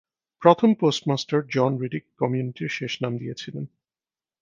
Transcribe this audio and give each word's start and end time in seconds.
প্রথম 0.41 0.69
postmaster 0.73 1.39
John 1.49 1.71
Riddick 1.77 2.03
কমিউনিটির 2.17 2.69
শেষ 2.69 2.93
নাম 3.03 3.13
দিয়েছিলেন। 3.17 3.65